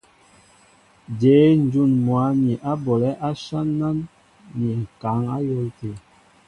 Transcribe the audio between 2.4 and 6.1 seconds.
ni á bolɛ̌ áshán ni ŋ̀kaŋ á yɔ̌l tê?